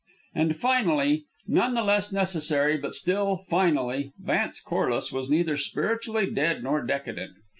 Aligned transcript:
And 0.33 0.55
finally, 0.55 1.25
none 1.47 1.75
the 1.75 1.83
less 1.83 2.11
necessary 2.11 2.75
but 2.75 2.95
still 2.95 3.37
finally, 3.47 4.13
Vance 4.17 4.59
Corliss 4.59 5.11
was 5.13 5.29
neither 5.29 5.55
spiritually 5.55 6.25
dead 6.33 6.63
nor 6.63 6.81
decadent. 6.83 7.33